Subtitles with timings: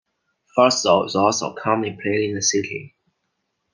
[0.57, 2.95] Futsal is also commonly played in the city.